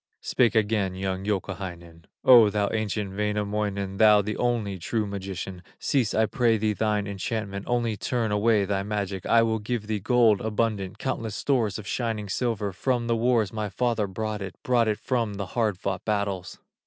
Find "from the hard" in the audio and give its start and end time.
14.97-15.77